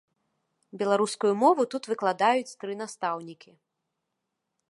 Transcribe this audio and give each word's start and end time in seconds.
Беларускую 0.81 1.33
мову 1.43 1.61
тут 1.75 1.83
выкладаюць 1.91 2.55
тры 2.63 2.73
настаўнікі. 2.81 3.51